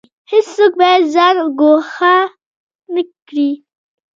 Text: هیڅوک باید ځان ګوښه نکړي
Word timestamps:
هیڅوک 0.31 0.71
باید 0.79 1.01
ځان 1.13 1.35
ګوښه 1.59 2.15
نکړي 2.93 3.49